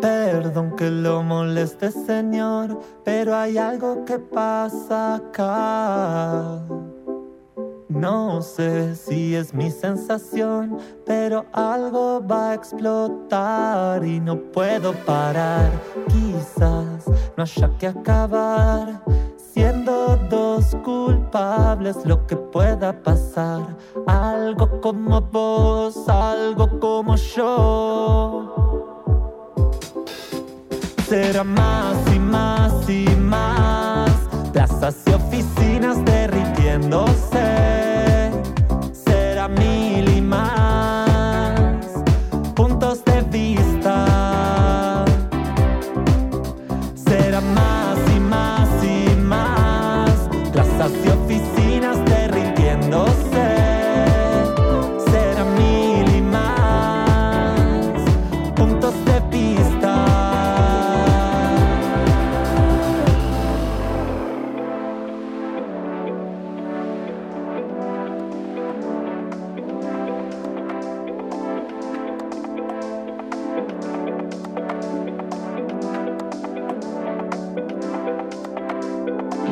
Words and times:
Perdón 0.00 0.76
que 0.76 0.90
lo 0.90 1.22
moleste, 1.22 1.90
señor, 1.90 2.78
pero 3.04 3.34
hay 3.36 3.58
algo 3.58 4.04
que 4.04 4.18
pasa 4.18 5.16
acá. 5.16 6.53
Sé 8.44 8.94
si 8.94 9.34
es 9.34 9.54
mi 9.54 9.70
sensación, 9.70 10.78
pero 11.06 11.46
algo 11.52 12.22
va 12.24 12.50
a 12.50 12.54
explotar 12.54 14.04
y 14.04 14.20
no 14.20 14.36
puedo 14.52 14.92
parar. 14.92 15.72
Quizás 16.08 17.06
no 17.36 17.42
haya 17.42 17.70
que 17.78 17.86
acabar 17.88 19.02
siendo 19.38 20.16
dos 20.28 20.76
culpables 20.84 21.96
lo 22.04 22.26
que 22.26 22.36
pueda 22.36 22.92
pasar. 23.02 23.76
Algo 24.06 24.80
como 24.82 25.22
vos, 25.22 26.06
algo 26.06 26.78
como 26.78 27.16
yo. 27.16 28.54
Será 31.08 31.42
más 31.42 31.96
y 32.14 32.18
más 32.18 32.88
y 32.90 33.06
más 33.16 34.10
plazas 34.52 35.02
y 35.06 35.12
oficinas 35.14 36.04
derritiéndose. 36.04 37.83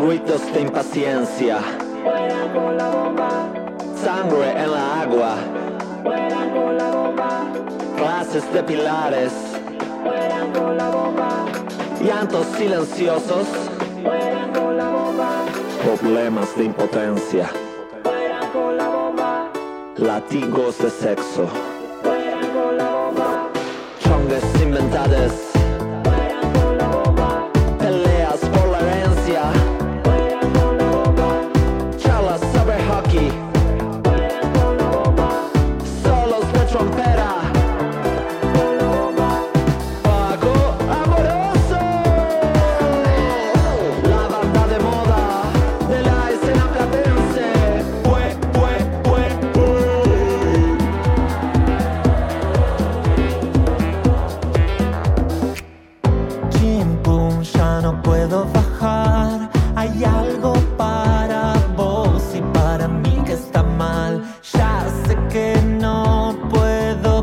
Gritos 0.05 0.53
de 0.53 0.63
impaciencia. 0.63 1.61
Sangre 4.03 4.51
en 4.51 4.73
la 4.73 5.03
agua. 5.03 5.35
Clases 7.97 8.53
de 8.53 8.65
pilares. 8.65 9.33
Llantos 12.05 12.47
silenciosos. 12.59 13.47
Problemas 15.85 16.57
de 16.57 16.65
impotencia. 16.65 17.49
Latigos 19.99 20.79
de 20.79 20.91
sexo. 20.91 21.47
Chongues 24.01 24.63
inventadas. 24.63 25.52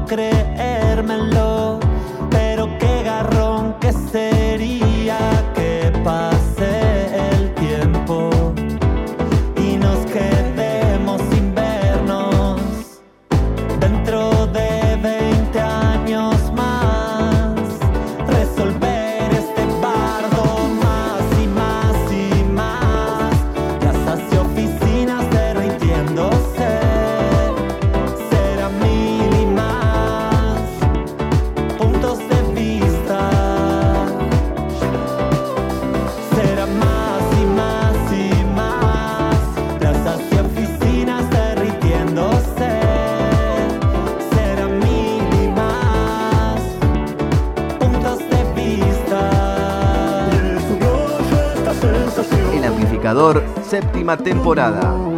Creérmelo, 0.10 1.69
séptima 53.64 54.16
temporada. 54.16 55.09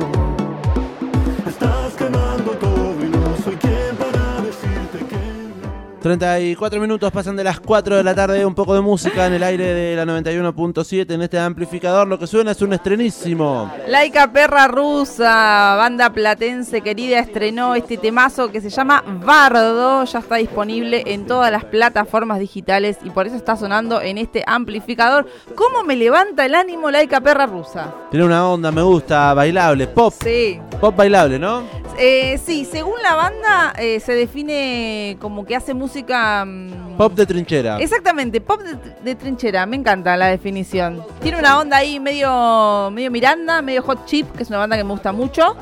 34 6.02 6.82
minutos 6.82 7.12
pasan 7.12 7.36
de 7.36 7.44
las 7.44 7.60
4 7.60 7.98
de 7.98 8.04
la 8.04 8.16
tarde, 8.16 8.44
un 8.44 8.56
poco 8.56 8.74
de 8.74 8.82
música 8.82 9.28
en 9.28 9.34
el 9.34 9.44
aire 9.44 9.74
de 9.74 9.96
la 9.96 10.04
91.7 10.06 11.14
en 11.14 11.22
este 11.22 11.38
amplificador. 11.38 12.08
Lo 12.08 12.18
que 12.18 12.26
suena 12.26 12.52
es 12.52 12.62
un 12.64 12.74
estrenísimo. 12.74 13.72
Laica 13.88 14.32
Perra 14.32 14.68
Rusa, 14.68 15.76
banda 15.78 16.12
platense 16.12 16.82
querida, 16.82 17.20
estrenó 17.20 17.76
este 17.76 17.98
temazo 17.98 18.52
que 18.52 18.62
se 18.62 18.72
llama 18.72 19.04
Bardo. 19.24 20.04
Ya 20.06 20.20
está 20.20 20.38
disponible 20.38 21.04
en 21.06 21.28
todas 21.28 21.52
las 21.52 21.66
plataformas 21.66 22.40
digitales 22.40 22.98
y 23.04 23.12
por 23.12 23.28
eso 23.28 23.36
está 23.36 23.56
sonando 23.56 24.02
en 24.02 24.18
este 24.18 24.44
amplificador. 24.48 25.28
¿Cómo 25.54 25.84
me 25.84 25.96
levanta 25.96 26.46
el 26.46 26.56
ánimo 26.56 26.90
Laica 26.90 27.22
Perra 27.22 27.46
Rusa? 27.46 27.94
Tiene 28.10 28.26
una 28.26 28.48
onda, 28.48 28.72
me 28.72 28.82
gusta, 28.82 29.36
bailable, 29.36 29.86
pop. 29.86 30.16
Sí. 30.24 30.60
Pop 30.80 30.96
bailable, 30.96 31.38
¿no? 31.38 31.81
Eh, 32.04 32.40
sí, 32.44 32.66
según 32.66 32.96
la 33.04 33.14
banda 33.14 33.74
eh, 33.78 34.00
se 34.00 34.14
define 34.14 35.18
como 35.20 35.46
que 35.46 35.56
hace 35.56 35.76
música... 35.76 36.44
mm, 36.44 36.98
Pop 36.98 37.14
de 37.14 37.28
trinchera. 37.28 37.78
Exactamente, 37.80 38.42
pop 38.42 38.60
de, 38.62 38.76
de 39.04 39.16
trinchera, 39.16 39.68
me 39.68 39.76
encanta 39.76 40.18
la 40.18 40.28
definición. 40.28 41.04
Tiene 41.22 41.38
una 41.38 41.60
onda 41.60 41.78
ahí 41.78 42.00
medio, 42.00 42.90
medio 42.92 43.12
Miranda, 43.12 43.62
medio 43.62 43.84
Hot 43.84 44.06
Chip, 44.06 44.32
que 44.36 44.42
es 44.42 44.50
una 44.50 44.58
banda 44.58 44.78
que 44.78 44.84
me 44.84 44.90
gusta 44.92 45.12
mucho. 45.12 45.56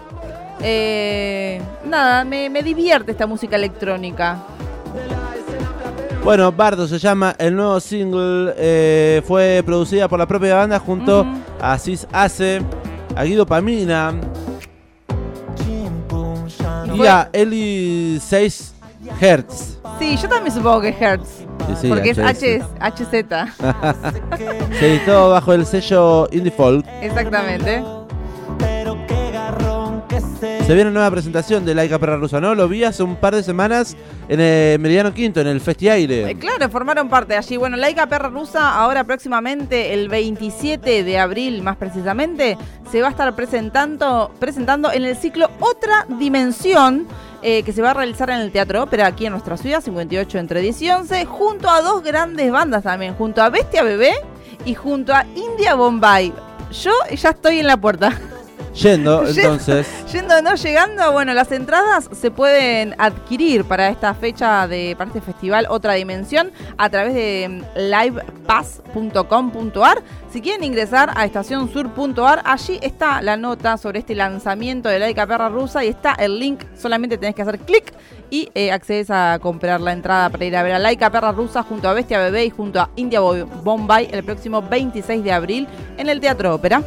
Eh, 0.62 1.62
nada, 1.86 2.24
me, 2.24 2.50
me 2.50 2.64
divierte 2.64 3.12
esta 3.12 3.28
música 3.28 3.58
electrónica. 3.58 4.38
Bueno, 6.24 6.52
Bardo 6.54 6.88
se 6.88 7.00
llama 7.00 7.36
el 7.38 7.54
nuevo 7.56 7.80
single. 7.82 8.54
eh, 8.58 9.22
fue 9.26 9.62
producida 9.66 10.08
por 10.08 10.20
la 10.20 10.26
propia 10.26 10.56
banda 10.56 10.80
junto 10.80 11.22
Ujú. 11.22 11.30
a 11.62 11.78
Cis 11.78 12.08
Ace, 12.14 12.62
a 13.16 13.24
Guido 13.26 13.46
Pamina 13.46 14.14
pum, 16.90 16.98
ya 16.98 16.98
no 16.98 17.04
y 17.04 17.08
a 17.08 17.30
Eli 17.34 18.20
6 18.22 18.74
Hertz. 19.20 19.78
Sí, 19.98 20.18
yo 20.18 20.30
también 20.30 20.54
supongo 20.54 20.82
que 20.82 20.90
es 20.90 21.02
Hertz, 21.02 21.30
Sí, 21.68 21.76
sí, 21.82 21.88
porque 21.90 22.12
es. 22.12 22.20
H, 22.20 22.62
HZ. 22.80 23.12
Se 24.80 24.96
editó 24.96 25.30
bajo 25.30 25.54
el 25.54 25.66
sello 25.66 26.28
Indie 26.32 26.52
Folk. 26.52 26.86
Exactamente. 27.02 27.84
Se 30.70 30.76
viene 30.76 30.92
nueva 30.92 31.10
presentación 31.10 31.66
de 31.66 31.74
Laika 31.74 31.98
Perra 31.98 32.18
Rusa, 32.18 32.40
¿no? 32.40 32.54
Lo 32.54 32.68
vi 32.68 32.84
hace 32.84 33.02
un 33.02 33.16
par 33.16 33.34
de 33.34 33.42
semanas 33.42 33.98
en 34.28 34.40
el 34.40 34.78
Meridiano 34.78 35.12
Quinto, 35.16 35.42
en 35.42 35.48
el 35.48 35.62
Festi 35.62 35.90
Aire. 35.90 36.30
Eh, 36.30 36.36
claro, 36.36 36.70
formaron 36.70 37.10
parte 37.10 37.36
allí. 37.36 37.58
Bueno, 37.58 37.76
Laika 37.76 38.06
Perra 38.06 38.30
Rusa, 38.30 38.76
ahora 38.76 39.04
próximamente, 39.04 39.96
el 39.96 40.10
27 40.10 41.04
de 41.04 41.18
abril 41.18 41.64
más 41.64 41.76
precisamente, 41.76 42.56
se 42.92 43.02
va 43.02 43.08
a 43.08 43.10
estar 43.10 43.34
presentando, 43.34 44.30
presentando 44.38 44.92
en 44.92 45.06
el 45.06 45.18
ciclo 45.18 45.50
Otra 45.60 46.06
Dimensión. 46.20 47.08
eh, 47.42 47.64
que 47.64 47.74
se 47.74 47.82
va 47.82 47.90
a 47.90 47.94
realizar 47.96 48.30
en 48.30 48.40
el 48.42 48.52
Teatro 48.52 48.84
Ópera 48.84 49.08
aquí 49.08 49.26
en 49.26 49.32
nuestra 49.32 49.58
ciudad, 49.58 49.82
58 49.82 50.38
entre 50.38 50.62
10 50.62 50.82
y 50.84 50.92
11, 50.92 51.26
junto 51.26 51.68
a 51.68 51.82
dos 51.82 52.04
grandes 52.04 52.52
bandas 52.52 52.84
también, 52.84 53.16
junto 53.16 53.42
a 53.42 53.50
Bestia 53.50 53.82
Bebé 53.82 54.12
y 54.66 54.76
junto 54.76 55.16
a 55.16 55.26
India 55.36 55.74
Bombay. 55.74 56.32
Yo 56.84 56.92
ya 57.16 57.30
estoy 57.32 57.58
en 57.58 57.66
la 57.66 57.78
puerta. 57.78 58.14
Yendo, 58.82 59.28
entonces. 59.36 59.88
Yendo 60.12 60.42
no 60.42 60.56
llegando, 60.56 61.12
bueno, 61.12 61.34
las 61.34 61.52
entradas 61.52 62.10
se 62.14 62.32
pueden 62.32 62.96
adquirir 62.98 63.66
para 63.66 63.90
esta 63.90 64.14
fecha 64.14 64.66
de 64.68 64.96
para 64.98 65.10
este 65.10 65.20
festival 65.22 65.68
Otra 65.70 65.94
Dimensión 65.94 66.52
a 66.78 66.90
través 66.90 67.14
de 67.14 67.48
mm, 67.50 67.64
livepass.com.ar. 67.76 70.02
Si 70.32 70.40
quieren 70.42 70.64
ingresar 70.64 71.12
a 71.16 71.26
estacionsur.ar, 71.26 72.42
allí 72.46 72.80
está 72.82 73.22
la 73.22 73.36
nota 73.36 73.78
sobre 73.78 74.00
este 74.00 74.16
lanzamiento 74.16 74.88
de 74.88 75.00
Laika 75.00 75.28
Perra 75.28 75.50
Rusa 75.50 75.84
y 75.84 75.90
está 75.90 76.14
el 76.14 76.40
link. 76.40 76.62
Solamente 76.78 77.18
tenés 77.18 77.36
que 77.36 77.42
hacer 77.42 77.60
clic 77.60 77.94
y 78.30 78.50
eh, 78.54 78.72
accedes 78.72 79.10
a 79.10 79.40
comprar 79.42 79.82
la 79.82 79.94
entrada 79.94 80.30
para 80.30 80.46
ir 80.46 80.56
a 80.56 80.64
ver 80.64 80.74
a 80.74 80.80
Laika 80.80 81.10
Perra 81.12 81.32
Rusa 81.32 81.64
junto 81.64 81.90
a 81.90 81.94
Bestia 81.94 82.20
Bebé 82.20 82.46
y 82.46 82.50
junto 82.50 82.80
a 82.80 82.90
India 82.96 83.20
Bo- 83.20 83.46
Bombay 83.64 84.10
el 84.12 84.24
próximo 84.24 84.62
26 84.62 85.24
de 85.24 85.32
abril 85.32 85.68
en 85.98 86.10
el 86.10 86.20
Teatro 86.20 86.54
Ópera. 86.56 86.82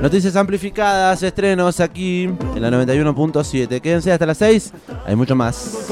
Noticias 0.00 0.36
amplificadas, 0.36 1.22
estrenos 1.22 1.80
aquí 1.80 2.24
en 2.24 2.60
la 2.62 2.70
91.7. 2.70 3.80
Quédense 3.80 4.12
hasta 4.12 4.26
las 4.26 4.38
6. 4.38 4.72
Hay 5.06 5.16
mucho 5.16 5.34
más. 5.34 5.88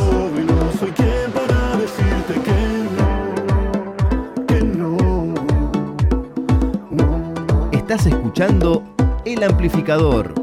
Estás 7.73 8.07
escuchando 8.07 8.83
El 9.25 9.43
Amplificador. 9.43 10.40